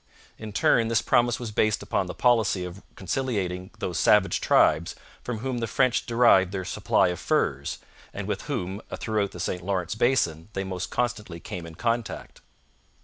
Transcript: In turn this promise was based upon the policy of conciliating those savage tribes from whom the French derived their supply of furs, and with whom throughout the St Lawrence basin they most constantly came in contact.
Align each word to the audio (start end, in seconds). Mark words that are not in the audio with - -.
In 0.39 0.51
turn 0.51 0.87
this 0.87 1.03
promise 1.03 1.39
was 1.39 1.51
based 1.51 1.83
upon 1.83 2.07
the 2.07 2.15
policy 2.15 2.65
of 2.65 2.81
conciliating 2.95 3.69
those 3.77 3.99
savage 3.99 4.41
tribes 4.41 4.95
from 5.23 5.37
whom 5.37 5.59
the 5.59 5.67
French 5.67 6.07
derived 6.07 6.51
their 6.51 6.65
supply 6.65 7.09
of 7.09 7.19
furs, 7.19 7.77
and 8.11 8.27
with 8.27 8.41
whom 8.49 8.81
throughout 8.97 9.29
the 9.29 9.39
St 9.39 9.63
Lawrence 9.63 9.93
basin 9.93 10.49
they 10.53 10.63
most 10.63 10.87
constantly 10.89 11.39
came 11.39 11.67
in 11.67 11.75
contact. 11.75 12.41